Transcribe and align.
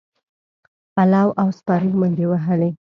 پلو 0.93 1.27
او 1.41 1.47
سپرو 1.57 1.91
منډې 1.99 2.25
وهلې. 2.27 2.69